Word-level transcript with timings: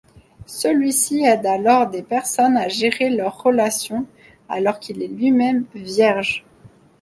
Celui-ci 0.47 1.23
aide 1.25 1.45
alors 1.45 1.85
des 1.87 2.01
personnes 2.01 2.57
à 2.57 2.67
gérer 2.67 3.11
leurs 3.11 3.43
relations, 3.43 4.07
alors 4.49 4.79
qu'il 4.79 5.03
est 5.03 5.07
lui-même 5.07 5.65
vierge. 5.75 6.43